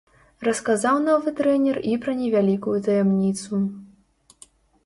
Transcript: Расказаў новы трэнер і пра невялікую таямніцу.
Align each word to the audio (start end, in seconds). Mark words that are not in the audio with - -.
Расказаў 0.45 0.97
новы 1.07 1.33
трэнер 1.39 1.77
і 1.91 1.93
пра 2.05 2.13
невялікую 2.21 2.75
таямніцу. 2.89 3.61